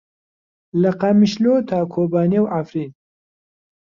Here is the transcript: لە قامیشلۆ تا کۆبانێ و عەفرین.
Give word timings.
لە 0.81 0.91
قامیشلۆ 1.01 1.53
تا 1.69 1.79
کۆبانێ 1.93 2.39
و 2.41 2.49
عەفرین. 2.53 2.91